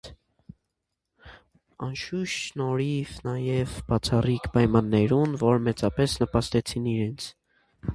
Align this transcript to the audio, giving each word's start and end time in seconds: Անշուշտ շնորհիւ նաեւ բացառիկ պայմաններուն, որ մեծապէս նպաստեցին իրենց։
Անշուշտ 1.89 2.33
շնորհիւ 2.45 3.13
նաեւ 3.29 3.77
բացառիկ 3.93 4.51
պայմաններուն, 4.57 5.41
որ 5.47 5.65
մեծապէս 5.71 6.21
նպաստեցին 6.27 6.95
իրենց։ 6.99 7.35